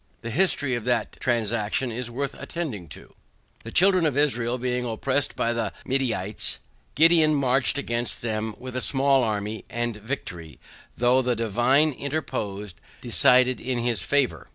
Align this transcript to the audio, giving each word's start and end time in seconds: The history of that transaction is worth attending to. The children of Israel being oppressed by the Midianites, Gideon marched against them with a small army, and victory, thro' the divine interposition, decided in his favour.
The 0.23 0.31
history 0.31 0.73
of 0.73 0.83
that 0.85 1.19
transaction 1.19 1.91
is 1.91 2.09
worth 2.09 2.33
attending 2.41 2.87
to. 2.87 3.13
The 3.61 3.69
children 3.69 4.07
of 4.07 4.17
Israel 4.17 4.57
being 4.57 4.83
oppressed 4.83 5.35
by 5.35 5.53
the 5.53 5.73
Midianites, 5.85 6.57
Gideon 6.95 7.35
marched 7.35 7.77
against 7.77 8.23
them 8.23 8.55
with 8.57 8.75
a 8.75 8.81
small 8.81 9.23
army, 9.23 9.63
and 9.69 9.97
victory, 9.97 10.59
thro' 10.97 11.21
the 11.21 11.35
divine 11.35 11.91
interposition, 11.91 12.79
decided 12.99 13.59
in 13.59 13.77
his 13.77 14.01
favour. 14.01 14.49